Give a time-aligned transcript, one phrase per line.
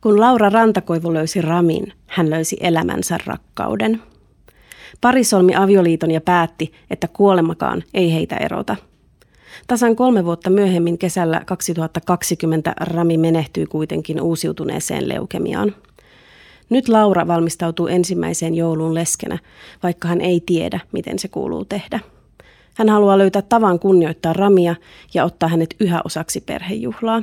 [0.00, 4.02] Kun Laura Rantakoivu löysi Ramin, hän löysi elämänsä rakkauden.
[5.00, 8.76] Pari solmi avioliiton ja päätti, että kuolemakaan ei heitä erota.
[9.66, 15.74] Tasan kolme vuotta myöhemmin kesällä 2020 Rami menehtyi kuitenkin uusiutuneeseen leukemiaan.
[16.70, 19.38] Nyt Laura valmistautuu ensimmäiseen jouluun leskenä,
[19.82, 22.00] vaikka hän ei tiedä, miten se kuuluu tehdä.
[22.74, 24.74] Hän haluaa löytää tavan kunnioittaa Ramia
[25.14, 27.22] ja ottaa hänet yhä osaksi perhejuhlaa.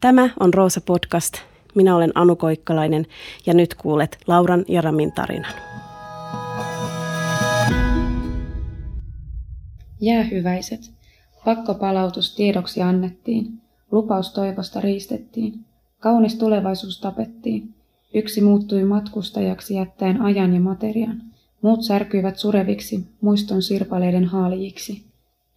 [0.00, 1.49] Tämä on Roosa Podcast.
[1.74, 3.06] Minä olen Anu Koikkalainen
[3.46, 5.52] ja nyt kuulet Lauran ja Ramin tarinan.
[10.00, 10.90] Jäähyväiset.
[11.44, 13.60] Pakkopalautus tiedoksi annettiin.
[13.90, 15.64] Lupaus toivosta riistettiin.
[15.98, 17.74] Kaunis tulevaisuus tapettiin.
[18.14, 21.22] Yksi muuttui matkustajaksi jättäen ajan ja materian.
[21.62, 25.04] Muut särkyivät sureviksi, muiston sirpaleiden haalijiksi.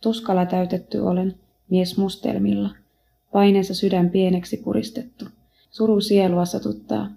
[0.01, 1.35] Tuskalla täytetty olen,
[1.69, 2.69] mies mustelmilla.
[3.31, 5.25] Paineensa sydän pieneksi puristettu.
[5.73, 7.09] Suru sielua satuttaa.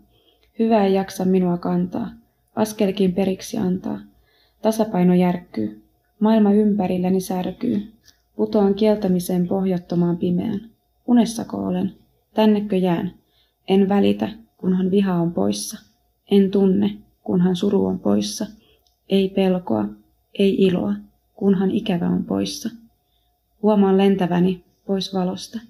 [0.59, 2.11] Hyvä ei jaksa minua kantaa.
[2.55, 4.01] Askelkin periksi antaa.
[4.63, 5.83] Tasapaino järkkyy.
[6.21, 7.93] Maailma ympärilläni särkyy.
[8.37, 10.71] Putoan kieltämiseen pohjattomaan pimeään.
[11.07, 11.93] Unessako olen?
[12.35, 13.15] Tännekö jään?
[13.69, 15.79] En välitä, kunhan viha on poissa.
[16.31, 18.47] En tunne, kunhan suru on poissa.
[19.09, 19.85] Ei pelkoa,
[20.39, 20.95] ei iloa,
[21.35, 22.71] kunhan ikävä on poissa.
[23.63, 25.61] Huomaan lentäväni pois valosta.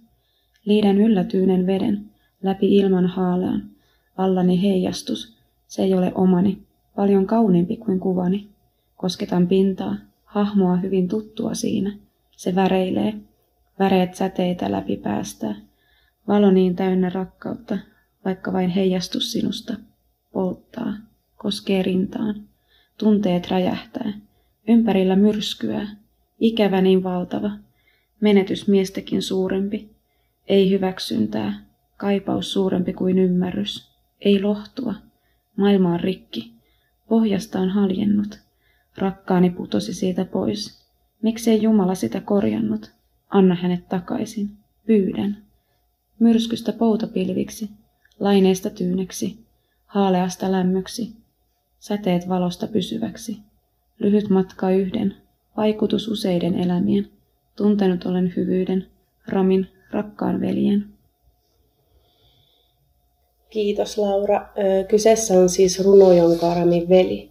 [0.65, 2.16] Liidän yllätyynen veden
[2.47, 3.71] läpi ilman haalean.
[4.17, 6.59] Allani heijastus, se ei ole omani,
[6.97, 8.49] paljon kauniimpi kuin kuvani.
[8.97, 11.99] Kosketan pintaa, hahmoa hyvin tuttua siinä.
[12.37, 13.15] Se väreilee,
[13.79, 15.55] väreet säteitä läpi päästää.
[16.29, 17.79] Valo niin täynnä rakkautta,
[18.25, 19.75] vaikka vain heijastus sinusta.
[20.33, 20.93] Polttaa,
[21.37, 22.43] koskee rintaan.
[22.99, 24.13] Tunteet räjähtää.
[24.69, 25.97] Ympärillä myrskyää.
[26.41, 27.51] Ikävä niin valtava.
[28.21, 29.91] Menetys miestäkin suurempi.
[30.49, 31.66] Ei hyväksyntää.
[31.97, 33.91] Kaipaus suurempi kuin ymmärrys.
[34.21, 34.95] Ei lohtua.
[35.57, 36.53] Maailma on rikki.
[37.09, 38.39] Pohjasta on haljennut.
[38.99, 40.87] Rakkaani putosi siitä pois.
[41.23, 42.93] Miksei Jumala sitä korjannut?
[43.29, 44.51] Anna hänet takaisin.
[44.87, 45.37] Pyydän.
[46.19, 47.71] Myrskystä poutapilviksi.
[48.21, 49.39] Laineesta tyyneksi.
[49.87, 51.27] Haaleasta lämmöksi
[51.79, 53.39] säteet valosta pysyväksi.
[53.99, 55.15] Lyhyt matka yhden,
[55.57, 57.09] vaikutus useiden elämien,
[57.57, 58.87] tuntenut olen hyvyyden,
[59.29, 60.85] Ramin rakkaan veljen.
[63.51, 64.49] Kiitos Laura.
[64.89, 67.31] Kyseessä on siis runo, jonka Ramin veli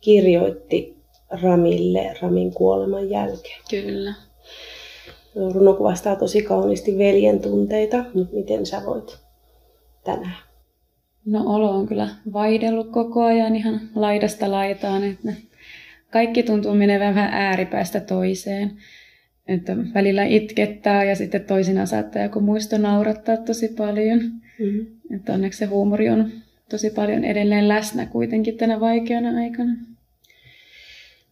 [0.00, 0.96] kirjoitti
[1.42, 3.60] Ramille Ramin kuoleman jälkeen.
[3.70, 4.14] Kyllä.
[5.54, 9.18] Runo kuvastaa tosi kauniisti veljen tunteita, mutta miten sä voit
[10.04, 10.52] tänään
[11.26, 15.32] No olo on kyllä vaihdellut koko ajan ihan laidasta laitaan, että
[16.10, 18.72] kaikki tuntuu menevän vähän ääripäästä toiseen.
[19.48, 24.20] Että välillä itkettää ja sitten toisinaan saattaa joku muisto naurattaa tosi paljon.
[24.58, 25.16] Mm-hmm.
[25.16, 26.30] Että onneksi se huumori on
[26.70, 29.72] tosi paljon edelleen läsnä kuitenkin tänä vaikeana aikana.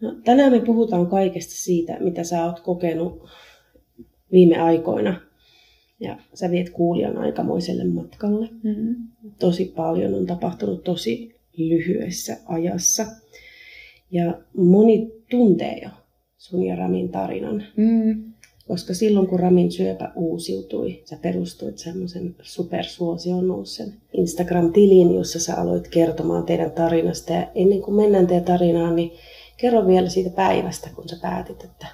[0.01, 3.29] No, tänään me puhutaan kaikesta siitä, mitä sä oot kokenut
[4.33, 5.21] viime aikoina
[6.01, 8.49] ja sä viet kuulijan aikamoiselle matkalle.
[8.63, 8.97] Mm-hmm.
[9.39, 13.07] Tosi paljon on tapahtunut tosi lyhyessä ajassa.
[14.11, 15.89] Ja moni tuntee jo
[16.39, 17.65] sun ja Ramin tarinan.
[17.77, 18.30] Mm.
[18.69, 25.89] Koska silloin kun Ramin syöpä uusiutui, sä perustuit semmoisen supersuosion nousen Instagram-tiliin, jossa sä aloit
[25.89, 27.33] kertomaan teidän tarinasta.
[27.33, 29.13] Ja ennen kuin mennään teidän tarinaan, niin
[29.57, 31.87] kerro vielä siitä päivästä, kun sä päätit, että,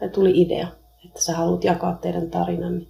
[0.00, 0.68] tai tuli idea,
[1.04, 2.86] että sä haluat jakaa teidän tarinan.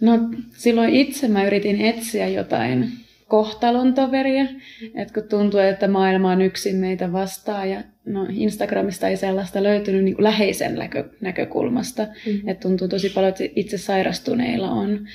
[0.00, 0.12] No
[0.56, 2.88] silloin itse mä yritin etsiä jotain
[3.28, 4.46] kohtalon toveria,
[4.94, 10.04] että kun tuntuu, että maailma on yksin meitä vastaan ja no, Instagramista ei sellaista löytynyt
[10.04, 12.48] niin läheisen näkö, näkökulmasta, mm-hmm.
[12.48, 15.08] että tuntuu tosi paljon, että itse sairastuneilla on.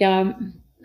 [0.00, 0.26] Ja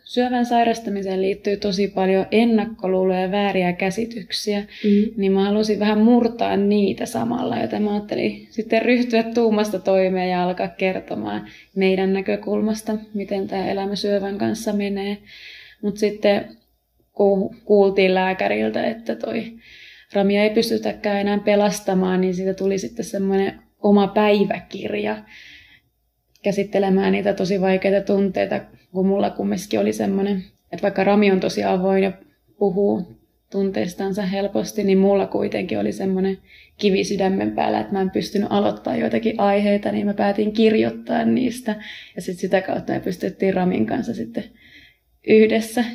[0.07, 5.13] syövän sairastamiseen liittyy tosi paljon ennakkoluuloja ja vääriä käsityksiä, mm.
[5.17, 10.43] niin mä halusin vähän murtaa niitä samalla, joten mä ajattelin sitten ryhtyä tuumasta toimeen ja
[10.43, 15.17] alkaa kertomaan meidän näkökulmasta, miten tämä elämä syövän kanssa menee.
[15.81, 16.45] Mutta sitten
[17.13, 19.43] kun kuultiin lääkäriltä, että toi
[20.13, 25.23] Ramia ei pystytäkään enää pelastamaan, niin siitä tuli sitten semmoinen oma päiväkirja,
[26.43, 28.61] käsittelemään niitä tosi vaikeita tunteita,
[28.91, 32.11] kun mulla kumminkin oli semmoinen, että vaikka Rami on tosi avoin ja
[32.59, 33.17] puhuu
[33.51, 36.37] tunteistansa helposti, niin mulla kuitenkin oli semmoinen
[36.77, 41.75] kivi sydämen päällä, että mä en pystynyt aloittaa joitakin aiheita, niin mä päätin kirjoittaa niistä.
[42.15, 44.43] Ja sitten sitä kautta me pystyttiin Ramin kanssa sitten
[45.27, 45.85] yhdessä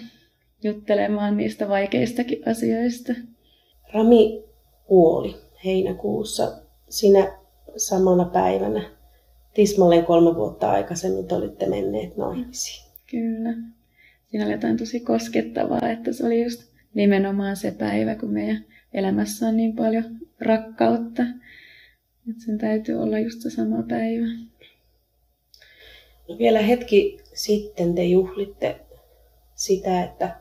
[0.62, 3.12] juttelemaan niistä vaikeistakin asioista.
[3.94, 4.44] Rami
[4.85, 6.53] kuoli heinäkuussa
[6.89, 7.33] sinä
[7.77, 8.91] samana päivänä
[9.55, 12.93] tismalleen kolme vuotta aikaisemmin te olitte menneet naimisiin.
[13.11, 13.55] Kyllä.
[14.31, 16.62] siinä oli jotain tosi koskettavaa, että se oli just
[16.94, 20.05] nimenomaan se päivä, kun meidän elämässä on niin paljon
[20.41, 21.23] rakkautta.
[22.31, 24.27] Että sen täytyy olla just se sama päivä.
[26.29, 28.81] No vielä hetki sitten te juhlitte
[29.55, 30.37] sitä, että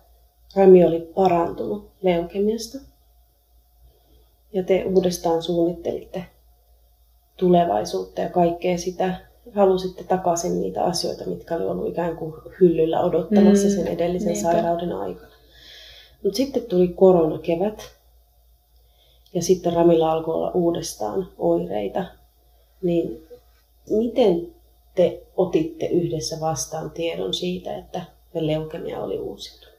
[0.56, 2.91] Rami oli parantunut leukemiasta.
[4.54, 6.26] Ja te uudestaan suunnittelitte
[7.38, 9.16] tulevaisuutta ja kaikkea sitä.
[9.56, 14.52] Halusitte takaisin niitä asioita, mitkä oli ollut ikään kuin hyllyllä odottamassa mm, sen edellisen niinpä.
[14.52, 15.32] sairauden aikana.
[16.24, 17.92] Mutta sitten tuli koronakevät
[19.34, 22.06] ja sitten Ramilla alkoi olla uudestaan oireita.
[22.82, 23.28] Niin
[23.90, 24.48] miten
[24.96, 28.02] te otitte yhdessä vastaan tiedon siitä, että
[28.34, 29.72] leukemia oli uusinut?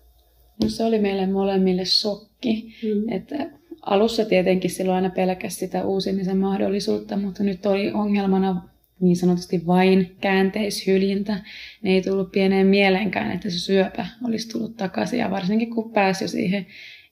[0.63, 2.75] No se oli meille molemmille shokki.
[2.83, 3.13] Mm.
[3.13, 3.51] Että
[3.83, 8.63] alussa tietenkin silloin aina pelkäsi sitä uusimisen mahdollisuutta, mutta nyt oli ongelmana
[9.01, 11.37] niin sanotusti vain käänteishyljintä.
[11.83, 15.19] Ne ei tullut pieneen mieleenkään, että se syöpä olisi tullut takaisin.
[15.19, 16.67] Ja varsinkin kun pääsi jo siihen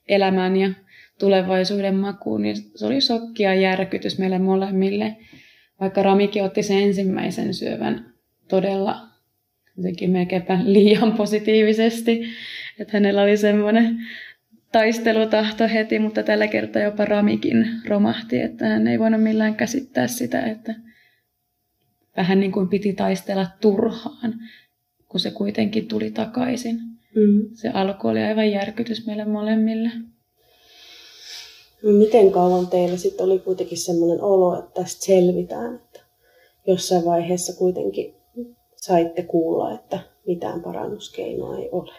[0.07, 0.69] elämään ja
[1.19, 5.17] tulevaisuuden makuun, niin se oli shokki ja järkytys meille molemmille.
[5.79, 8.13] Vaikka Ramikin otti sen ensimmäisen syövän
[8.47, 9.11] todella
[9.77, 12.23] jotenkin melkeinpä liian positiivisesti,
[12.79, 13.99] että hänellä oli semmoinen
[14.71, 20.41] taistelutahto heti, mutta tällä kertaa jopa Ramikin romahti, että hän ei voinut millään käsittää sitä,
[20.41, 20.75] että
[22.17, 24.33] vähän niin kuin piti taistella turhaan,
[25.09, 26.79] kun se kuitenkin tuli takaisin.
[27.15, 27.49] Mm.
[27.53, 29.89] Se alku oli aivan järkytys meille molemmille.
[31.83, 35.99] Miten kauan teillä sitten oli kuitenkin semmoinen olo, että tästä selvitään, että
[36.67, 38.15] jossain vaiheessa kuitenkin
[38.75, 41.93] saitte kuulla, että mitään parannuskeinoa ei ole?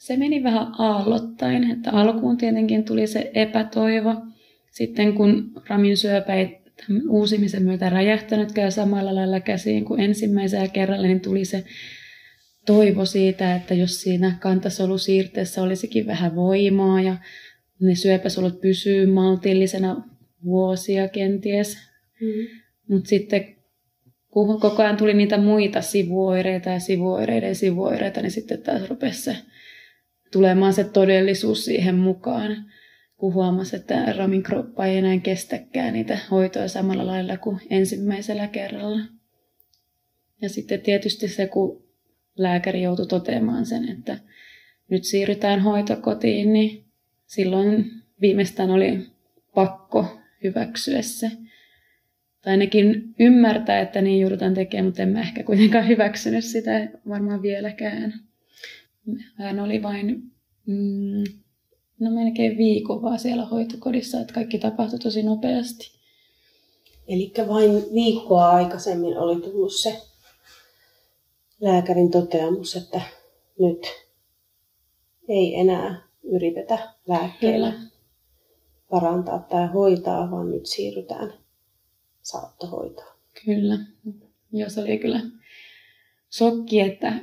[0.00, 4.14] Se meni vähän aallottain, että alkuun tietenkin tuli se epätoivo.
[4.70, 6.60] Sitten kun Ramin syöpä ei
[7.08, 11.64] uusimisen myötä räjähtänytkään samalla lailla käsiin kuin ensimmäisellä kerralla, niin tuli se
[12.66, 17.16] toivo siitä, että jos siinä kantasolusiirteessä olisikin vähän voimaa ja
[17.80, 20.04] ne syöpäsolut pysyy maltillisena
[20.44, 21.78] vuosia kenties.
[22.20, 22.60] Mm.
[22.88, 23.56] Mutta sitten
[24.28, 29.36] kun koko ajan tuli niitä muita sivuoireita ja sivuoireiden sivuoireita, niin sitten taas rupesi se
[30.32, 32.56] tulemaan se todellisuus siihen mukaan,
[33.16, 39.00] kun huomasi, että Ramin kroppa ei enää kestäkään niitä hoitoja samalla lailla kuin ensimmäisellä kerralla.
[40.42, 41.82] Ja sitten tietysti se, kun
[42.38, 44.18] lääkäri joutui toteamaan sen, että
[44.88, 46.84] nyt siirrytään hoitokotiin, niin
[47.26, 47.90] silloin
[48.20, 49.06] viimeistään oli
[49.54, 51.30] pakko hyväksyä se.
[52.42, 57.42] Tai ainakin ymmärtää, että niin joudutaan tekemään, mutta en mä ehkä kuitenkaan hyväksynyt sitä varmaan
[57.42, 58.29] vieläkään.
[59.34, 60.32] Hän oli vain
[60.66, 61.24] mm,
[62.00, 65.90] no melkein viikon vaan siellä hoitokodissa, että kaikki tapahtui tosi nopeasti.
[67.08, 70.02] Eli vain viikkoa aikaisemmin oli tullut se
[71.60, 73.00] lääkärin toteamus, että
[73.58, 73.86] nyt
[75.28, 77.90] ei enää yritetä lääkkeellä Kyllä.
[78.90, 81.32] parantaa tai hoitaa, vaan nyt siirrytään
[82.22, 83.16] saattohoitoon.
[83.44, 83.78] Kyllä.
[84.52, 85.20] Joo, se oli kyllä
[86.30, 87.20] sokki, että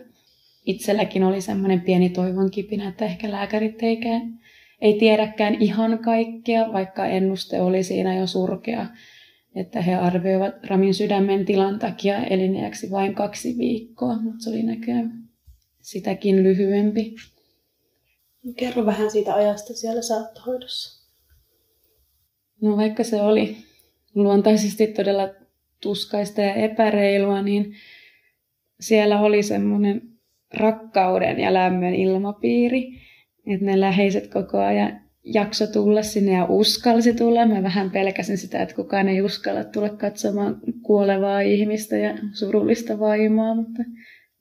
[0.68, 4.40] itselläkin oli semmoinen pieni toivon kipinä, että ehkä lääkärit eikään,
[4.82, 8.86] ei tiedäkään ihan kaikkea, vaikka ennuste oli siinä jo surkea,
[9.56, 15.30] että he arvioivat Ramin sydämen tilan takia elineäksi vain kaksi viikkoa, mutta se oli näköjään
[15.82, 17.16] sitäkin lyhyempi.
[18.56, 21.08] Kerro vähän siitä ajasta siellä saattohoidossa.
[22.62, 23.58] No vaikka se oli
[24.16, 25.30] luontaisesti todella
[25.82, 27.74] tuskaista ja epäreilua, niin
[28.80, 30.17] siellä oli semmoinen
[30.54, 32.88] rakkauden ja lämmön ilmapiiri,
[33.48, 37.46] että ne läheiset koko ajan jakso tulla sinne ja uskalsi tulla.
[37.46, 43.56] Mä vähän pelkäsin sitä, että kukaan ei uskalla tulla katsomaan kuolevaa ihmistä ja surullista vaimoa,
[43.56, 43.84] mutta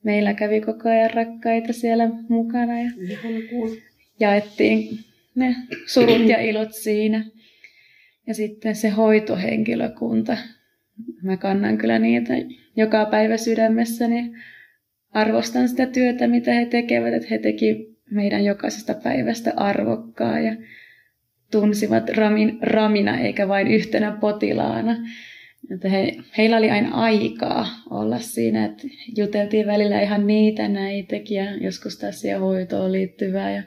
[0.05, 2.91] meillä kävi koko ajan rakkaita siellä mukana ja
[4.21, 4.99] jaettiin
[5.35, 7.25] ne surut ja ilot siinä.
[8.27, 10.37] Ja sitten se hoitohenkilökunta.
[11.23, 12.35] Mä kannan kyllä niitä
[12.77, 14.33] joka päivä sydämessäni.
[15.13, 20.57] Arvostan sitä työtä, mitä he tekevät, että he teki meidän jokaisesta päivästä arvokkaa ja
[21.51, 24.97] tunsivat Ramin Ramina eikä vain yhtenä potilaana.
[25.75, 28.83] Että he, heillä oli aina aikaa olla siinä, että
[29.17, 33.51] juteltiin välillä ihan niitä näitäkin ja joskus taas siihen hoitoon liittyvää.
[33.51, 33.63] Ja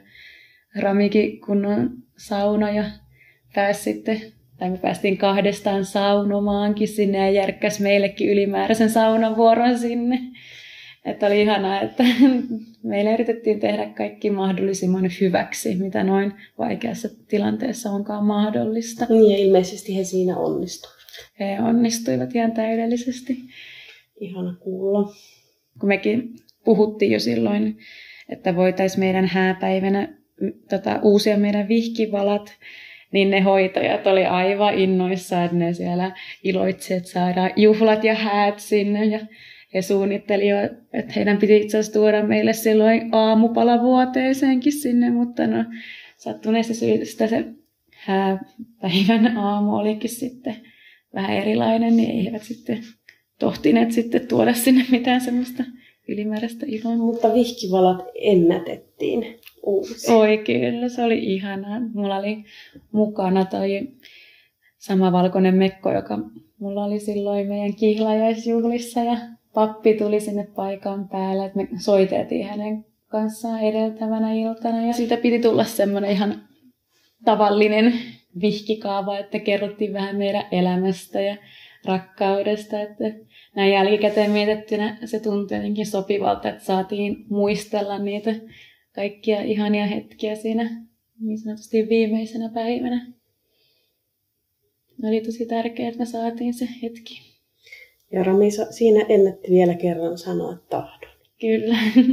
[0.78, 2.84] Ramikin kunnon sauna ja
[3.54, 4.20] pääsi sitten
[4.60, 10.18] tai me päästiin kahdestaan saunomaankin sinne ja järkkäs meillekin ylimääräisen saunan vuoron sinne.
[11.04, 12.04] Että oli ihanaa, että
[12.82, 19.06] meillä yritettiin tehdä kaikki mahdollisimman hyväksi, mitä noin vaikeassa tilanteessa onkaan mahdollista.
[19.08, 21.00] Niin ja ilmeisesti he siinä onnistuivat.
[21.40, 23.38] He onnistuivat ihan täydellisesti.
[24.20, 25.12] Ihana kuulla.
[25.80, 27.78] Kun mekin puhuttiin jo silloin,
[28.28, 30.08] että voitaisiin meidän hääpäivänä
[30.70, 32.54] tota, uusia meidän vihkivalat,
[33.12, 38.58] niin ne hoitajat oli aivan innoissaan, että ne siellä iloitsi, että saadaan juhlat ja häät
[38.58, 39.04] sinne.
[39.04, 39.20] Ja
[39.74, 40.56] he suunnitteli jo,
[40.92, 45.64] että heidän piti itse asiassa tuoda meille silloin aamupala vuoteeseenkin sinne, mutta no
[46.16, 47.44] sattuneesta syystä se
[47.90, 50.56] hääpäivän aamu olikin sitten
[51.14, 52.78] vähän erilainen, niin eivät sitten
[53.38, 55.64] tohtineet sitten tuoda sinne mitään semmoista
[56.08, 56.96] ylimääräistä iloa.
[56.96, 60.12] Mutta vihkivalat ennätettiin uusi.
[60.12, 61.80] Oi kyllä, se oli ihanaa.
[61.94, 62.44] Mulla oli
[62.92, 63.88] mukana toi
[64.78, 66.18] sama valkoinen mekko, joka
[66.58, 69.16] mulla oli silloin meidän kihlajaisjuhlissa ja
[69.54, 75.38] pappi tuli sinne paikan päälle, että me soiteltiin hänen kanssaan edeltävänä iltana ja siitä piti
[75.38, 76.42] tulla semmoinen ihan
[77.24, 77.92] tavallinen
[78.40, 81.36] vihkikaava, että kerrottiin vähän meidän elämästä ja
[81.84, 83.04] rakkaudesta, että
[83.56, 88.34] näin jälkikäteen mietittynä se tuntui jotenkin sopivalta, että saatiin muistella niitä
[88.94, 90.84] kaikkia ihania hetkiä siinä
[91.20, 93.06] niin sanotusti viimeisenä päivänä.
[95.04, 97.29] Oli tosi tärkeää, että me saatiin se hetki.
[98.12, 101.10] Ja Rami siinä ennätti vielä kerran sanoa tahdon.
[101.40, 101.76] Kyllä.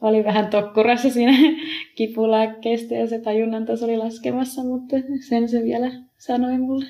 [0.00, 1.32] Oli vähän tokkurassa siinä
[1.96, 4.96] kipulääkkeestä ja se tajunnan taso oli laskemassa, mutta
[5.28, 6.86] sen se vielä sanoi mulle.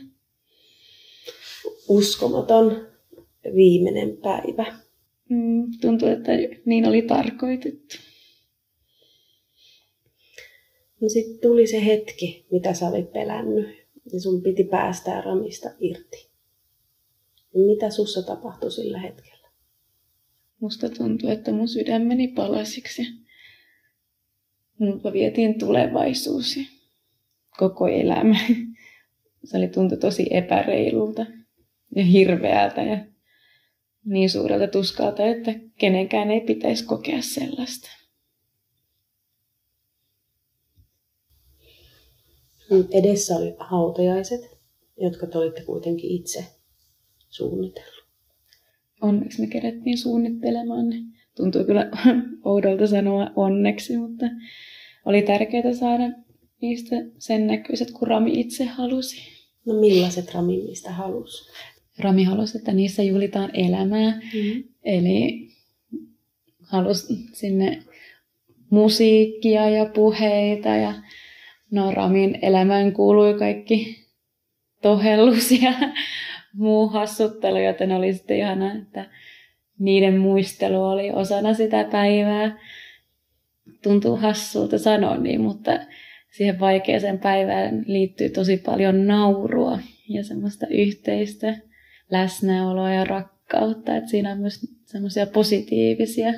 [1.89, 2.87] Uskomaton
[3.55, 4.67] viimeinen päivä.
[5.29, 6.33] Mm, tuntuu, että
[6.65, 7.97] niin oli tarkoitettu.
[11.01, 13.67] No sitten tuli se hetki, mitä sä olit pelännyt,
[14.13, 16.30] ja sun piti päästää Ramista irti.
[17.55, 19.49] Ja mitä sussa tapahtui sillä hetkellä?
[20.61, 23.03] Musta tuntuu, että mun sydän meni palasiksi.
[24.79, 26.63] Mutta vietiin tulevaisuus ja
[27.59, 28.37] koko elämä.
[29.45, 31.27] Se oli tuntu tosi epäreilulta
[31.97, 33.07] ja hirveältä ja
[34.05, 37.91] niin suurelta tuskalta, että kenenkään ei pitäisi kokea sellaista.
[42.93, 44.41] Edessä oli hautajaiset,
[44.97, 46.60] jotka te olitte kuitenkin itse
[47.31, 48.05] suunnitellut.
[49.01, 50.97] Onneksi me kerettiin suunnittelemaan ne.
[51.37, 51.91] Tuntuu kyllä
[52.45, 54.27] oudolta sanoa onneksi, mutta
[55.05, 56.05] oli tärkeää saada
[56.63, 59.21] niistä sen näköiset, kun Rami itse halusi.
[59.67, 61.53] No millaiset Rami niistä halusi?
[61.99, 64.11] Rami halusi, että niissä juhlitaan elämää.
[64.11, 64.65] Mm-hmm.
[64.85, 65.49] Eli
[66.63, 67.83] halusi sinne
[68.71, 70.95] musiikkia ja puheita ja
[71.71, 74.07] no Ramin elämään kuului kaikki
[74.83, 75.73] tohellus ja
[76.55, 79.07] muu hassuttelu, joten oli sitten ihana, että
[79.79, 82.59] niiden muistelu oli osana sitä päivää.
[83.83, 85.81] Tuntuu hassulta sanoa niin, mutta
[86.31, 89.79] siihen vaikeaseen päivään liittyy tosi paljon naurua
[90.09, 91.57] ja semmoista yhteistä
[92.11, 93.97] läsnäoloa ja rakkautta.
[93.97, 96.33] Että siinä on myös semmoisia positiivisia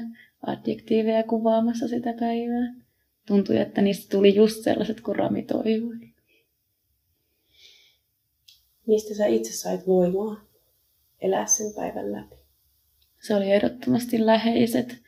[0.46, 2.74] adjektiiveja kuvaamassa sitä päivää.
[3.26, 6.11] Tuntui, että niistä tuli just sellaiset, kun Rami toivoi.
[8.86, 10.44] Mistä sä itse sait voimaa
[11.20, 12.34] elää sen päivän läpi?
[13.20, 15.02] Se oli ehdottomasti läheiset,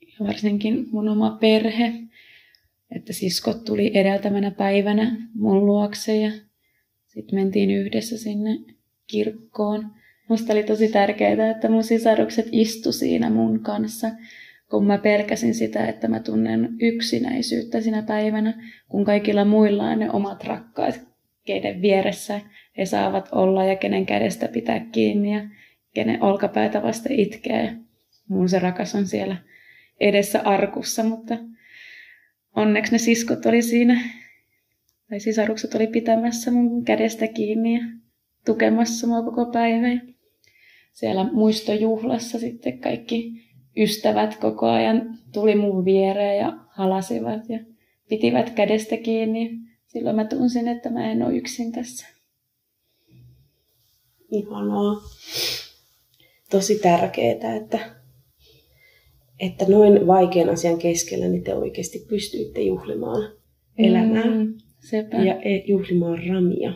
[0.00, 1.92] ja varsinkin mun oma perhe.
[2.96, 6.30] Että siskot tuli edeltävänä päivänä mun luokse ja
[7.06, 8.58] sitten mentiin yhdessä sinne
[9.06, 9.86] kirkkoon.
[10.28, 14.10] Musta oli tosi tärkeää, että mun sisarukset istu siinä mun kanssa,
[14.70, 20.10] kun mä pelkäsin sitä, että mä tunnen yksinäisyyttä sinä päivänä, kun kaikilla muilla on ne
[20.10, 21.00] omat rakkaat,
[21.44, 22.40] keiden vieressä
[22.78, 25.48] he saavat olla ja kenen kädestä pitää kiinni ja
[25.94, 27.76] kenen olkapäätä vasta itkee.
[28.28, 29.36] Mun se rakas on siellä
[30.00, 31.38] edessä arkussa, mutta
[32.56, 34.00] onneksi ne siskot oli siinä,
[35.10, 37.80] tai sisarukset oli pitämässä mun kädestä kiinni ja
[38.44, 40.02] tukemassa mua koko päivän.
[40.92, 43.32] Siellä muistojuhlassa sitten kaikki
[43.76, 47.58] ystävät koko ajan tuli mun viereen ja halasivat ja
[48.08, 49.58] pitivät kädestä kiinni.
[49.86, 52.21] Silloin mä tunsin, että mä en ole yksin tässä.
[54.32, 55.02] Ihanaa.
[56.50, 57.78] Tosi tärkeää, että,
[59.40, 63.32] että noin vaikean asian keskellä niin te oikeasti pystyitte juhlimaan
[63.78, 65.16] elämää mm, sepä.
[65.16, 66.72] ja e- juhlimaan ramia.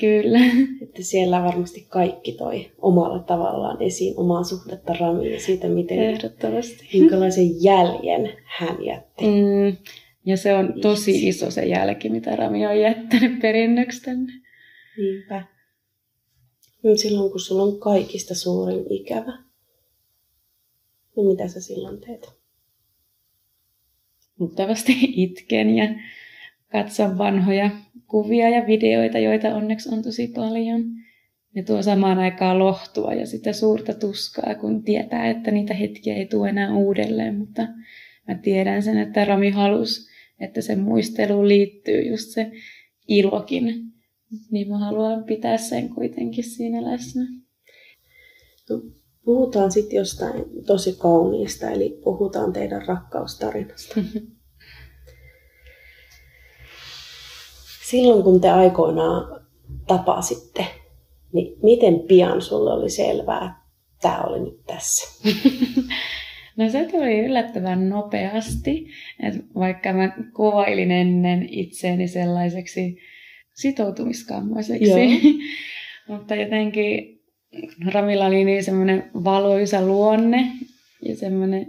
[0.00, 0.38] Kyllä.
[0.82, 6.88] Että siellä varmasti kaikki toi omalla tavallaan esiin omaa suhdetta Ramiin ja siitä, miten, Ehdottomasti.
[6.98, 9.24] minkälaisen jäljen hän jätti.
[9.24, 9.76] Mm.
[10.26, 14.32] Ja se on tosi iso se jälki, mitä Rami on jättänyt perinnöksi tänne.
[14.96, 15.44] Niinpä.
[16.82, 19.38] No silloin, kun sulla on kaikista suurin ikävä,
[21.16, 22.32] niin mitä sä silloin teet?
[24.38, 25.88] Luultavasti itken ja
[26.72, 27.70] katson vanhoja
[28.06, 30.84] kuvia ja videoita, joita onneksi on tosi paljon.
[31.54, 36.26] Ne tuo samaan aikaan lohtua ja sitä suurta tuskaa, kun tietää, että niitä hetkiä ei
[36.26, 37.38] tule enää uudelleen.
[37.38, 37.62] Mutta
[38.28, 40.10] mä tiedän sen, että Rami halusi,
[40.40, 42.50] että se muisteluun liittyy just se
[43.08, 43.92] ilokin.
[44.50, 47.22] Niin mä haluan pitää sen kuitenkin siinä läsnä.
[48.70, 48.82] No,
[49.24, 53.94] puhutaan sitten jostain tosi kauniista, eli puhutaan teidän rakkaustarinasta.
[57.90, 59.46] Silloin kun te aikoinaan
[59.86, 60.66] tapasitte,
[61.32, 65.08] niin miten pian sulle oli selvää, että tämä oli nyt tässä?
[66.56, 68.86] No se tuli yllättävän nopeasti,
[69.22, 72.98] että vaikka mä kuvailin ennen itseäni sellaiseksi
[73.60, 75.20] sitoutumiskammoiseksi,
[76.08, 77.20] mutta jotenkin
[77.92, 80.46] Ramilla oli niin semmoinen valoisa luonne
[81.02, 81.66] ja semmoinen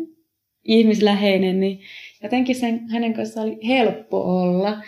[0.64, 1.80] ihmisläheinen, niin
[2.24, 4.84] jotenkin sen, hänen kanssaan oli helppo olla.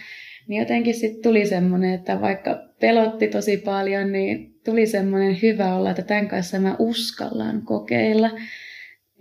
[0.48, 5.90] Niin jotenkin sitten tuli semmoinen, että vaikka pelotti tosi paljon, niin tuli semmoinen hyvä olla,
[5.90, 8.30] että tämän kanssa mä uskallan kokeilla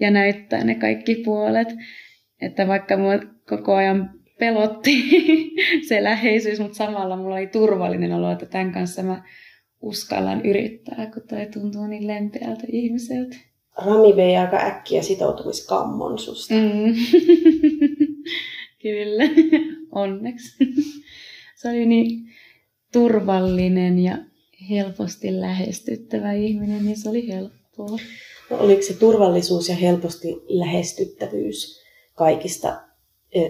[0.01, 1.69] ja näyttää ne kaikki puolet.
[2.41, 3.13] Että vaikka mua
[3.49, 5.11] koko ajan pelotti
[5.89, 9.23] se läheisyys, mutta samalla mulla oli turvallinen olo, että tämän kanssa mä
[9.81, 13.37] uskallan yrittää, kun toi tuntuu niin lempeältä ihmiseltä.
[13.87, 16.55] Rami vei aika äkkiä sitoutumiskammon susta.
[16.55, 16.95] Mm.
[18.83, 19.25] Kyllä,
[20.03, 20.57] onneksi.
[21.57, 22.29] Se oli niin
[22.93, 24.19] turvallinen ja
[24.71, 27.99] helposti lähestyttävä ihminen, niin se oli helppoa.
[28.51, 31.83] No, oliko se turvallisuus ja helposti lähestyttävyys
[32.15, 32.81] kaikista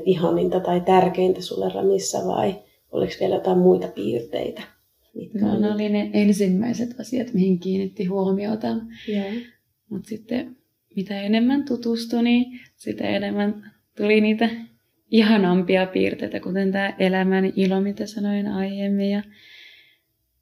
[0.04, 2.54] ihaninta tai tärkeintä sulle Ramissa vai
[2.92, 4.62] oliko vielä jotain muita piirteitä?
[5.14, 8.76] Mitkä no, ne oli ne ensimmäiset asiat, mihin kiinnitti huomiota.
[9.88, 10.56] Mutta sitten
[10.96, 14.50] mitä enemmän tutustui, niin sitä enemmän tuli niitä
[15.10, 19.22] ihanampia piirteitä, kuten tämä elämän ilo, mitä sanoin aiemmin, ja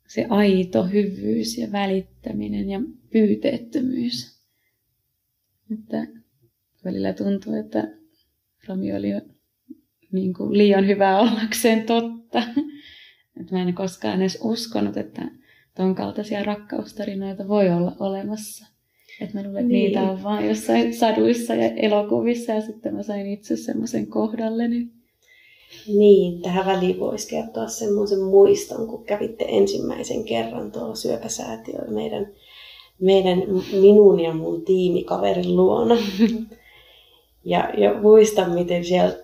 [0.09, 2.81] se aito hyvyys ja välittäminen ja
[3.13, 4.41] pyyteettömyys.
[5.73, 6.07] Että
[6.85, 8.00] välillä tuntuu, että
[8.69, 9.09] Rami oli
[10.13, 12.43] niin kuin liian hyvä ollakseen totta.
[13.41, 15.23] Että mä en koskaan edes uskonut, että
[15.77, 18.67] ton kaltaisia rakkaustarinoita voi olla olemassa.
[19.21, 19.85] Että mä luulen, että niin.
[19.85, 24.89] niitä on vain jossain saduissa ja elokuvissa ja sitten mä sain itse semmoisen kohdalleni.
[25.87, 32.27] Niin, tähän väliin voisi kertoa semmoisen muiston, kun kävitte ensimmäisen kerran tuolla syöpäsäätiöllä meidän,
[33.01, 33.39] meidän
[33.81, 35.97] minun ja mun tiimikaverin luona.
[37.45, 39.17] Ja, ja muistan, miten siellä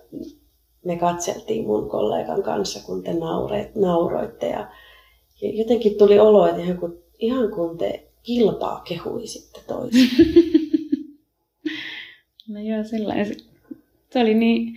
[0.85, 4.49] me katseltiin mun kollegan kanssa, kun te naureet, nauroitte.
[4.49, 4.71] Ja,
[5.41, 10.07] ja jotenkin tuli olo, että ihan kun, ihan kun te kilpaa kehuisitte toisiin.
[12.49, 13.35] no joo, sellainen.
[14.09, 14.75] Se oli niin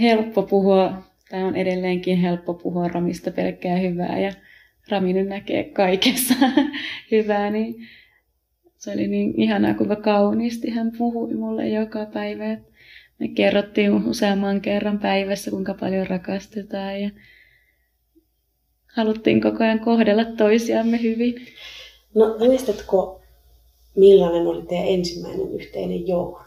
[0.00, 0.92] helppo puhua,
[1.30, 4.32] tai on edelleenkin helppo puhua Ramista pelkkää hyvää, ja
[4.88, 6.34] Rami nyt näkee kaikessa
[7.10, 7.88] hyvää, niin
[8.80, 12.44] se oli niin ihanaa, kuinka kauniisti hän puhui mulle joka päivä.
[13.18, 17.10] Me kerrottiin useamman kerran päivässä, kuinka paljon rakastetaan ja
[18.96, 21.34] haluttiin koko ajan kohdella toisiamme hyvin.
[22.14, 23.20] No muistatko,
[23.96, 26.38] millainen oli teidän ensimmäinen yhteinen joulu?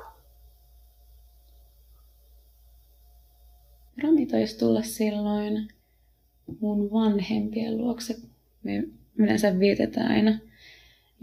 [4.04, 5.68] Rami taisi tulla silloin
[6.60, 8.16] mun vanhempien luokse.
[8.64, 8.84] Me
[9.18, 10.40] yleensä vietetään aina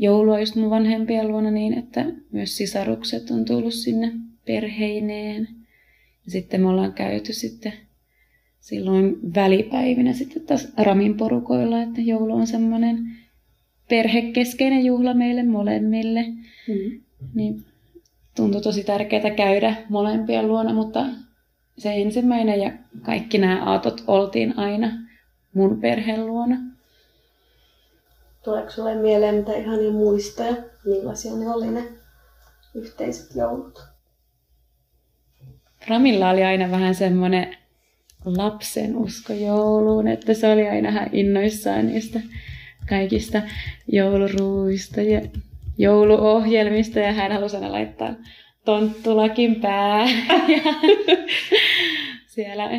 [0.00, 4.12] joulua just mun vanhempien luona niin, että myös sisarukset on tullut sinne
[4.46, 5.48] perheineen.
[6.24, 7.72] Ja sitten me ollaan käyty sitten
[8.60, 12.98] silloin välipäivinä sitten taas Ramin porukoilla, että joulu on semmoinen
[13.88, 16.22] perhekeskeinen juhla meille molemmille.
[16.68, 17.00] Mm.
[17.34, 17.64] Niin
[18.36, 21.06] tuntui tosi tärkeää käydä molempien luona, mutta
[21.78, 24.92] se ensimmäinen ja kaikki nämä aatot oltiin aina
[25.54, 26.56] mun perheen luona.
[28.44, 31.84] Tuleeko sulle mieleen mitä ihania muistoja, millaisia ne oli ne
[32.74, 33.82] yhteiset joulut?
[35.88, 37.56] Ramilla oli aina vähän semmoinen
[38.24, 42.20] lapsen usko jouluun, että se oli aina ihan innoissaan niistä
[42.88, 43.42] kaikista
[43.88, 45.20] jouluruuista ja
[45.78, 48.14] jouluohjelmista ja hän halusi aina laittaa
[48.64, 50.08] tonttulakin pää
[50.48, 50.74] ja
[52.34, 52.70] siellä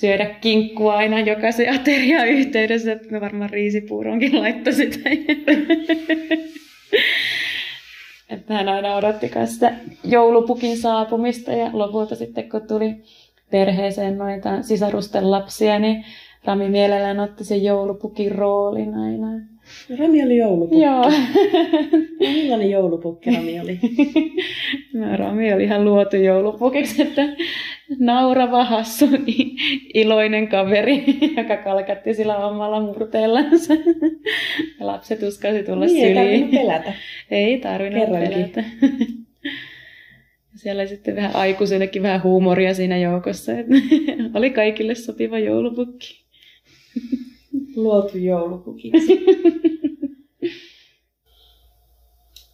[0.00, 5.10] syödä kinkkua aina jokaisen ateria yhteydessä, että me varmaan riisipuuronkin laittoi sitä.
[8.30, 9.72] että hän aina odotti sitä
[10.04, 12.94] joulupukin saapumista ja lopulta sitten kun tuli
[13.50, 16.04] perheeseen noita sisarusten lapsia, niin
[16.44, 19.26] Rami mielellään otti sen joulupukin roolin aina.
[19.98, 20.80] Rami oli joulupukki.
[20.80, 21.10] Joo.
[22.20, 23.78] no, millainen joulupukki Rami oli?
[24.94, 27.22] no, Rami oli ihan luotu joulupukiksi, että
[27.98, 29.06] naurava, hassu,
[29.94, 31.04] iloinen kaveri,
[31.36, 33.74] joka kalkatti sillä omalla murteellansa.
[34.80, 36.18] Ja lapset uskasi tulla niin, syliin.
[36.18, 36.92] ei tarvinnut pelätä.
[37.30, 38.50] Ei tarvinnut Kerrankin.
[38.50, 38.64] pelätä.
[40.56, 43.52] Siellä sitten vähän aikuisellekin vähän huumoria siinä joukossa.
[43.52, 43.74] Että
[44.34, 46.24] oli kaikille sopiva joulupukki.
[47.76, 49.24] Luotu joulupukiksi.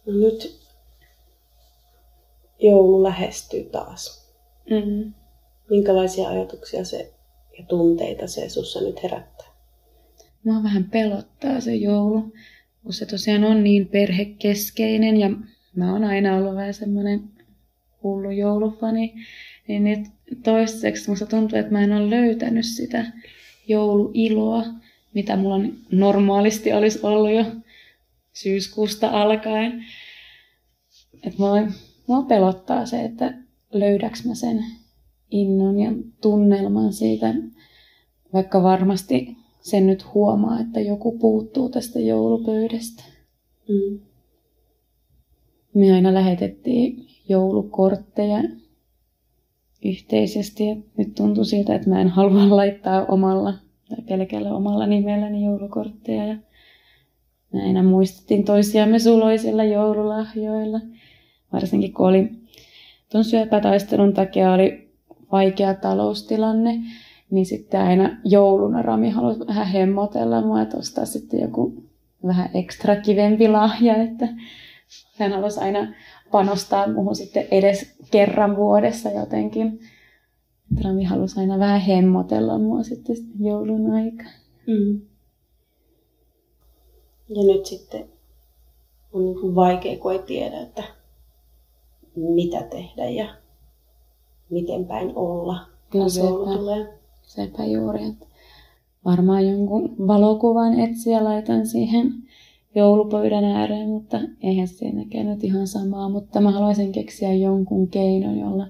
[0.05, 0.59] No nyt
[2.59, 4.33] joulu lähestyy taas.
[4.69, 5.13] Mm.
[5.69, 7.13] Minkälaisia ajatuksia se
[7.57, 9.47] ja tunteita se sussa nyt herättää?
[10.43, 12.33] Mua vähän pelottaa se joulu,
[12.83, 15.29] kun se tosiaan on niin perhekeskeinen ja
[15.75, 17.23] mä oon aina ollut vähän semmoinen
[18.03, 19.13] hullu joulufani,
[19.67, 20.07] niin nyt
[20.43, 23.05] toiseksi musta tuntuu, että mä en ole löytänyt sitä
[23.67, 24.63] jouluiloa,
[25.13, 25.59] mitä mulla
[25.91, 27.45] normaalisti olisi ollut jo
[28.33, 29.85] syyskuusta alkaen.
[31.23, 31.55] Et mua,
[32.07, 33.33] mua pelottaa se, että
[33.73, 34.65] löydäks mä sen
[35.31, 37.33] innon ja tunnelman siitä,
[38.33, 43.03] vaikka varmasti sen nyt huomaa, että joku puuttuu tästä joulupöydästä.
[43.69, 43.99] Mm.
[45.73, 48.43] Me aina lähetettiin joulukortteja
[49.85, 50.67] yhteisesti.
[50.67, 53.53] Ja nyt tuntuu siltä, että mä en halua laittaa omalla
[53.89, 56.27] tai pelkällä omalla nimelläni joulukortteja.
[56.27, 56.37] Ja
[57.53, 60.79] me aina muistettiin toisiamme suloisilla joululahjoilla.
[61.53, 62.29] Varsinkin kun oli
[63.11, 64.86] tuon syöpätaistelun takia oli
[65.31, 66.79] vaikea taloustilanne,
[67.31, 71.83] niin sitten aina jouluna Rami halusi vähän hemmotella mua, että ostaa sitten joku
[72.27, 74.27] vähän ekstra kivempi lahja, että
[75.17, 75.93] hän halusi aina
[76.31, 79.79] panostaa muuhun sitten edes kerran vuodessa jotenkin.
[80.83, 84.31] Rami halusi aina vähän hemmotella mua sitten joulun aikaa.
[84.67, 85.01] Mm.
[87.29, 88.09] Ja nyt sitten
[89.13, 90.83] on niin vaikea, kun ei tiedä, että
[92.15, 93.35] mitä tehdä ja
[94.49, 95.59] miten päin olla,
[95.91, 96.97] kun joulu tulee.
[97.21, 98.25] Sepä juuri, että
[99.05, 102.13] varmaan jonkun valokuvan etsiä laitan siihen
[102.75, 106.09] joulupöydän ääreen, mutta eihän siinäkään nyt ihan samaa.
[106.09, 108.67] Mutta mä haluaisin keksiä jonkun keinon, jolla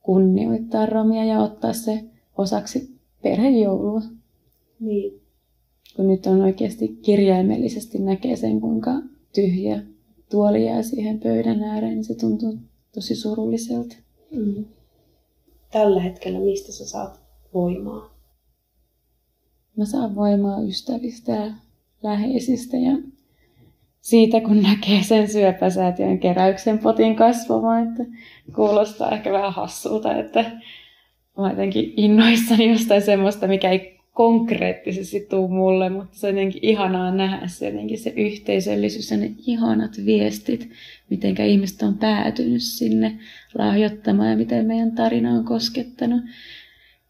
[0.00, 2.04] kunnioittaa Romia ja ottaa se
[2.38, 4.02] osaksi perhejoulua.
[4.80, 5.20] Niin.
[5.96, 8.92] Kun nyt on oikeasti kirjaimellisesti näkee sen, kuinka
[9.34, 9.82] tyhjä
[10.30, 12.58] tuoli jää siihen pöydän ääreen, niin se tuntuu
[12.94, 13.96] tosi surulliselta.
[14.30, 14.64] Mm.
[15.74, 17.20] Tällä hetkellä mistä sä saat
[17.54, 18.14] voimaa?
[19.76, 21.50] Mä saan voimaa ystävistä ja
[22.02, 22.96] läheisistä ja
[24.00, 28.04] siitä, kun näkee sen syöpäsäätiön keräyksen potin kasvamaan, että
[28.54, 30.50] kuulostaa ehkä vähän hassulta, että
[31.38, 37.14] mä jotenkin innoissani jostain semmoista, mikä ei konkreettisesti tuu mulle, mutta se on jotenkin ihanaa
[37.14, 40.70] nähdä se, jotenkin se yhteisöllisyys ja ne ihanat viestit,
[41.10, 43.18] miten ihmiset on päätynyt sinne
[43.58, 46.22] lahjoittamaan ja miten meidän tarina on koskettanut.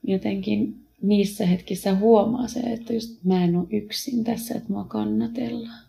[0.06, 5.84] Jotenkin niissä hetkissä huomaa se, että just mä en ole yksin tässä, että mua kannatellaan.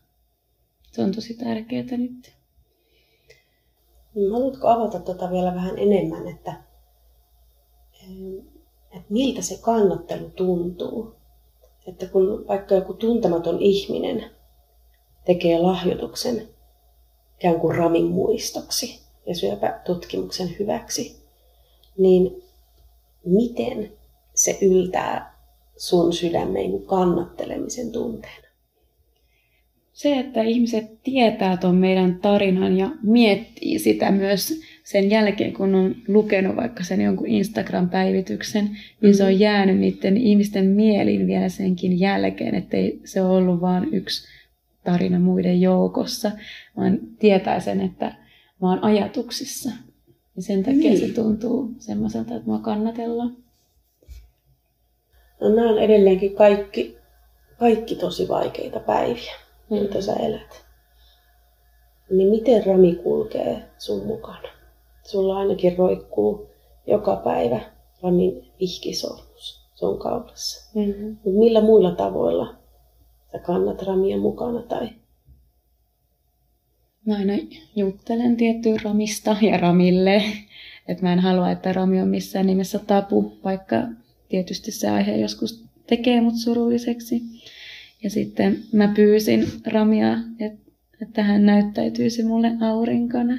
[0.92, 2.32] Se on tosi tärkeää nyt.
[4.32, 6.54] Haluatko avata tuota vielä vähän enemmän, että,
[8.96, 11.16] että miltä se kannattelu tuntuu?
[11.88, 14.26] Että kun vaikka joku tuntematon ihminen
[15.26, 16.48] tekee lahjoituksen
[17.40, 21.16] ikään kuin ramin muistoksi ja syöpätutkimuksen hyväksi,
[21.98, 22.44] niin
[23.26, 23.92] miten
[24.34, 25.36] se yltää
[25.78, 28.46] sun sydämeen kannattelemisen tunteen?
[29.96, 35.96] se, että ihmiset tietää tuon meidän tarinan ja miettii sitä myös sen jälkeen, kun on
[36.08, 38.66] lukenut vaikka sen jonkun Instagram-päivityksen,
[39.02, 39.18] niin mm.
[39.18, 39.42] se on mm-hmm.
[39.42, 44.28] jäänyt niiden ihmisten mieliin vielä senkin jälkeen, ettei se ole ollut vain yksi
[44.84, 46.32] tarina muiden joukossa,
[46.78, 48.06] vaan tietää sen, että
[48.62, 49.70] mä oon ajatuksissa.
[50.36, 51.00] Ja sen takia niin.
[51.00, 53.38] se tuntuu semmoiselta, että mä kannatellaan.
[55.42, 56.98] No nämä on edelleenkin kaikki,
[57.60, 59.34] kaikki tosi vaikeita päiviä
[59.70, 59.78] mm.
[59.78, 60.66] mitä sä elät.
[62.10, 64.55] Niin miten Rami kulkee sun mukana?
[65.06, 66.50] Sulla ainakin roikkuu
[66.88, 67.60] joka päivä
[68.04, 70.72] Ramin vihkisormus sun kaulassa.
[70.76, 71.08] Mm-hmm.
[71.08, 72.56] Mutta millä muilla tavoilla
[73.32, 74.90] sä kannat Ramia mukana tai
[77.06, 77.34] Mä aina
[77.76, 80.24] juttelen tiettyä Ramista ja Ramille.
[80.88, 83.76] Että mä en halua, että Rami on missään nimessä tapu, vaikka
[84.30, 87.22] tietysti se aihe joskus tekee mut surulliseksi.
[88.04, 93.38] Ja sitten mä pyysin Ramia, että, että hän näyttäytyisi mulle aurinkona.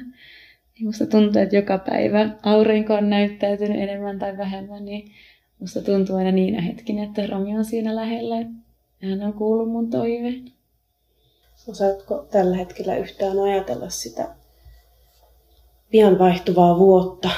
[0.79, 5.11] Ja musta tuntuu, että joka päivä aurinko on näyttäytynyt enemmän tai vähemmän, niin
[5.59, 8.35] musta tuntuu aina niinä hetkinä, että Rami on siinä lähellä.
[9.01, 10.51] Hän on kuullut mun toiveen.
[11.67, 14.35] Osaatko tällä hetkellä yhtään ajatella sitä
[15.89, 17.29] pian vaihtuvaa vuotta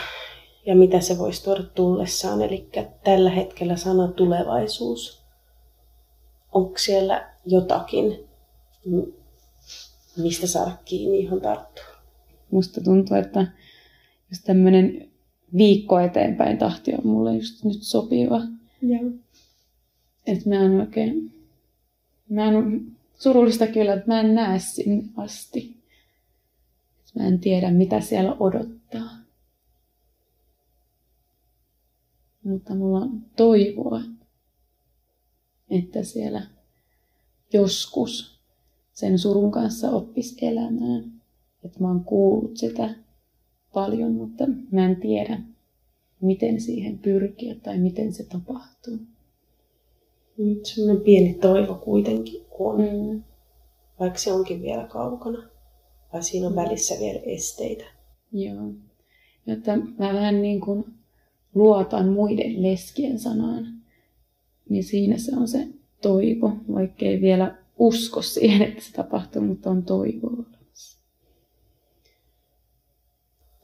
[0.65, 2.41] ja mitä se voisi tuoda tullessaan?
[2.41, 2.69] Eli
[3.03, 5.19] tällä hetkellä sana tulevaisuus
[6.51, 8.27] onko siellä jotakin,
[10.17, 11.88] mistä saada kiinni, johon tarttua?
[12.51, 13.47] Musta tuntuu, että
[14.29, 15.09] Jos tämmöinen
[15.57, 18.41] viikko eteenpäin tahti on mulle just nyt sopiva.
[18.81, 19.11] Joo.
[20.27, 21.33] Että mä en oikein...
[22.29, 22.85] Mä en,
[23.19, 25.77] surullista kyllä, että mä en näe sinne asti.
[27.15, 29.09] Mä en tiedä, mitä siellä odottaa.
[32.43, 34.01] Mutta mulla on toivoa,
[35.69, 36.41] että siellä
[37.53, 38.39] joskus
[38.93, 41.18] sen surun kanssa oppis elämään.
[41.63, 42.89] Että mä oon kuullut sitä
[43.73, 45.41] paljon, mutta mä en tiedä,
[46.21, 48.97] miten siihen pyrkiä tai miten se tapahtuu.
[50.37, 53.23] Nyt semmoinen pieni toivo kuitenkin on, mm.
[53.99, 55.49] vaikka se onkin vielä kaukana.
[56.13, 56.55] Vai siinä on mm.
[56.55, 57.85] välissä vielä esteitä.
[58.31, 58.73] Joo.
[59.47, 60.85] Että mä vähän niin kuin
[61.55, 63.65] luotan muiden leskien sanaan,
[64.69, 65.67] niin siinä se on se
[66.01, 70.99] toivo, vaikkei vielä usko siihen, että se tapahtuu, mutta on toivo olemassa.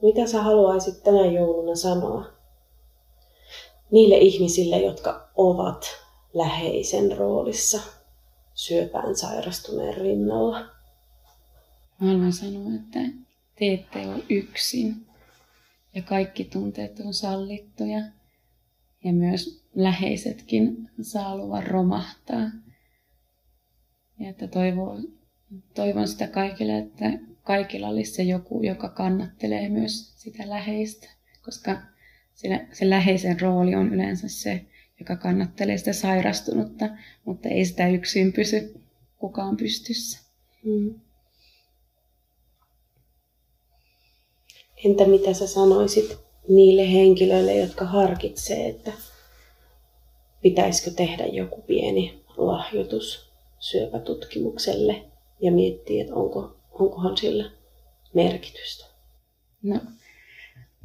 [0.06, 2.26] Mitä sä haluaisit tänä jouluna sanoa
[3.92, 5.86] niille ihmisille, jotka ovat
[6.34, 7.82] läheisen roolissa
[8.54, 10.66] syöpään sairastuneen rinnalla?
[12.00, 13.00] Haluan sanoa, että
[13.56, 15.06] te ette ole yksin
[15.96, 18.00] ja kaikki tunteet on sallittuja
[19.04, 22.50] ja myös läheisetkin saa luvan romahtaa.
[24.20, 25.04] Ja että toivon,
[25.76, 27.06] toivon sitä kaikille, että
[27.46, 31.10] kaikilla olisi se joku, joka kannattelee myös sitä läheistä,
[31.46, 31.78] koska
[32.34, 34.66] se, se läheisen rooli on yleensä se,
[35.00, 36.86] joka kannattelee sitä sairastunutta,
[37.26, 38.82] mutta ei sitä yksin pysy
[39.18, 40.20] kukaan pystyssä.
[40.64, 41.00] Mm.
[44.86, 46.18] Entä mitä sä sanoisit
[46.50, 48.92] niille henkilöille, jotka harkitsee, että
[50.42, 55.06] pitäisikö tehdä joku pieni lahjoitus syöpätutkimukselle
[55.42, 57.52] ja miettii, että onko, onkohan sillä
[58.14, 58.86] merkitystä?
[59.64, 59.82] No,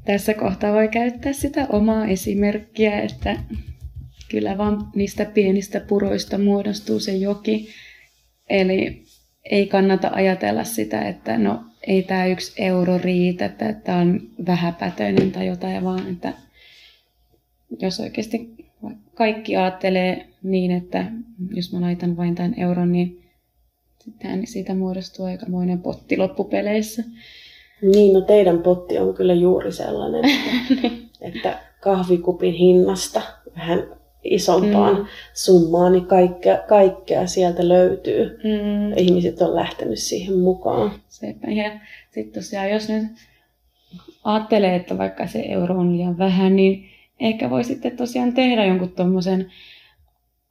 [0.04, 3.36] tässä kohtaa voi käyttää sitä omaa esimerkkiä, että
[4.30, 7.68] kyllä vaan niistä pienistä puroista muodostuu se joki.
[8.50, 9.04] Eli
[9.44, 15.32] ei kannata ajatella sitä, että no ei tämä yksi euro riitä, että tämä on vähäpätöinen
[15.32, 16.32] tai jotain, vaan että
[17.80, 18.54] jos oikeasti
[19.14, 21.06] kaikki ajattelee niin, että
[21.50, 23.19] jos mä laitan vain tämän euron, niin
[24.04, 27.04] sittenhän siitä muodostuu aikamoinen potti loppupeleissä.
[27.82, 30.90] Niin, no teidän potti on kyllä juuri sellainen, että,
[31.28, 33.22] että kahvikupin hinnasta
[33.56, 35.06] vähän isompaan mm.
[35.34, 38.40] summaan, niin kaikkea, kaikkea sieltä löytyy.
[38.44, 38.96] Mm.
[38.96, 40.92] Ihmiset on lähtenyt siihen mukaan.
[41.08, 41.50] Sepä.
[41.50, 41.70] Ja
[42.10, 43.02] sitten tosiaan, jos nyt
[44.24, 46.84] ajattelee, että vaikka se euro on liian vähän, niin
[47.20, 49.52] ehkä voi sitten tosiaan tehdä jonkun tuommoisen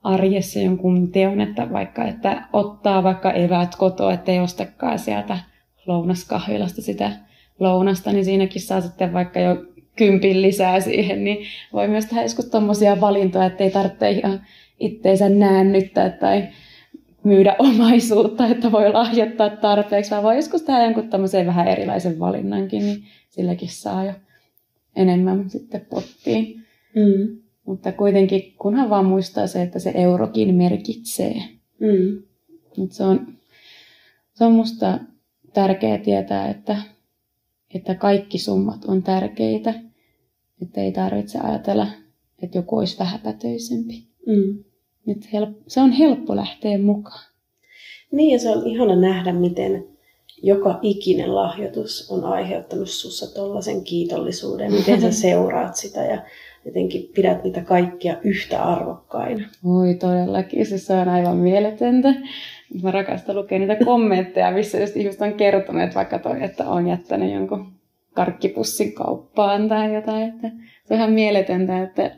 [0.03, 5.39] arjessa jonkun teon, että vaikka että ottaa vaikka eväät kotoa, ettei ostakaan sieltä
[5.85, 7.11] lounaskahvilasta sitä
[7.59, 11.37] lounasta, niin siinäkin saa sitten vaikka jo kympin lisää siihen, niin
[11.73, 14.41] voi myös tehdä joskus tuommoisia valintoja, että ei tarvitse ihan
[14.79, 16.47] itteensä näännyttää tai
[17.23, 22.85] myydä omaisuutta, että voi lahjoittaa tarpeeksi, vaan voi joskus tehdä jonkun tämmöisen vähän erilaisen valinnankin,
[22.85, 24.13] niin silläkin saa jo
[24.95, 26.65] enemmän sitten pottiin.
[26.95, 27.48] Mm.
[27.69, 31.43] Mutta kuitenkin, kunhan vaan muistaa se, että se eurokin merkitsee.
[31.79, 32.23] Mm.
[32.77, 33.27] Mutta se on,
[34.33, 34.99] se on musta
[35.53, 36.77] tärkeää tietää, että,
[37.73, 39.73] että kaikki summat on tärkeitä.
[40.61, 41.87] Että ei tarvitse ajatella,
[42.43, 44.03] että joku olisi vähäpätöisempi.
[44.25, 44.63] Mm.
[45.05, 45.29] Nyt
[45.67, 47.25] se on helppo lähteä mukaan.
[48.11, 49.87] Niin ja se on ihana nähdä, miten
[50.41, 56.21] joka ikinen lahjoitus on aiheuttanut sussa tuollaisen kiitollisuuden, miten sä seuraat sitä ja
[56.69, 59.47] jotenkin pidät niitä kaikkia yhtä arvokkaina.
[59.65, 62.13] Oi todellakin, siis se on aivan mieletöntä.
[62.83, 66.87] Mä rakastan lukea niitä kommentteja, missä just ihmiset on kertonut, että vaikka toi, että on
[66.87, 67.71] jättänyt jonkun
[68.13, 70.29] karkkipussin kauppaan tai jotain.
[70.29, 70.47] Että
[70.85, 72.11] se on ihan mieletöntä, että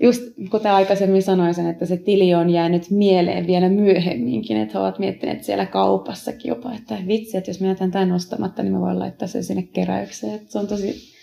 [0.00, 4.84] just kuten aikaisemmin sanoin sen, että se tili on jäänyt mieleen vielä myöhemminkin, että he
[4.84, 8.80] ovat miettineet siellä kaupassakin jopa, että vitsi, että jos mä jätän tämän ostamatta, niin mä
[8.80, 10.34] voin laittaa sen sinne keräykseen.
[10.34, 11.17] Että se on tosi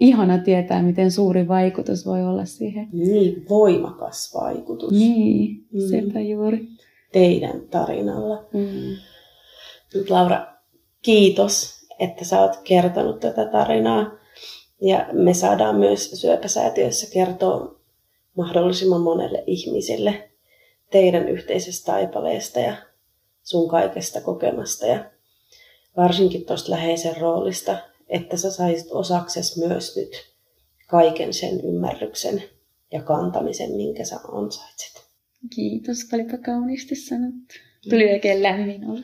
[0.00, 2.88] ihana tietää, miten suuri vaikutus voi olla siihen.
[2.92, 4.92] Niin, voimakas vaikutus.
[4.92, 5.80] Niin, mm.
[5.80, 6.68] sepä juuri.
[7.12, 8.44] Teidän tarinalla.
[8.52, 8.96] Mm.
[9.94, 10.46] Nyt Laura,
[11.02, 14.12] kiitos, että sä oot kertonut tätä tarinaa.
[14.82, 17.80] Ja me saadaan myös syöpäsäätiössä kertoa
[18.36, 20.30] mahdollisimman monelle ihmiselle
[20.90, 22.76] teidän yhteisestä taipaleesta ja
[23.42, 25.10] sun kaikesta kokemasta ja
[25.96, 27.76] varsinkin tuosta läheisen roolista,
[28.10, 30.10] että sä saisit osakses myös nyt
[30.86, 32.42] kaiken sen ymmärryksen
[32.92, 35.10] ja kantamisen, minkä sä ansaitset.
[35.54, 37.54] Kiitos, olipa kauniisti sanottu.
[37.90, 39.00] Tuli oikein lämmin olla.